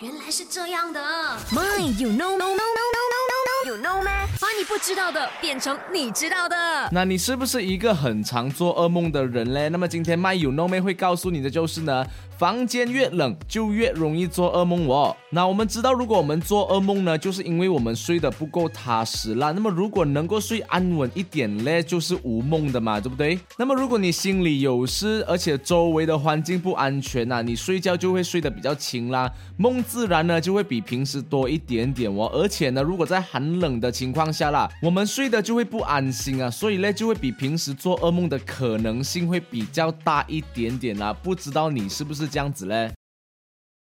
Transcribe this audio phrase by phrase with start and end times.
[0.00, 1.00] 原来是这样的。
[1.50, 2.75] My, you know, no, no,
[4.68, 6.56] 不知道的变成你知道的。
[6.90, 9.68] 那你是不是一个很常做噩梦的人嘞？
[9.68, 12.04] 那么今天麦有 no 妹会告诉你的就是呢，
[12.36, 15.16] 房间越冷就越容易做噩梦哦。
[15.30, 19.52] 那我们知道，如果我们做噩梦呢，就是因为我们睡得不够踏实啦。
[19.52, 23.38] 那么如果能够睡安稳一点嘞，就是无梦的嘛，对不对？
[23.56, 32.28] 那么如果你心里有事，而且周围的环境不安全呐、你睡觉就会睡得比较轻啦，梦自然呢就会比平时多一点点哦。
[32.32, 41.12] 而且呢，如果在寒冷的情况下我们睡的就会不安心啊，所以呢就会比平时做噩梦的可能性会比较大一点点啦。
[41.12, 42.92] 不知道你是不是这样子嘞？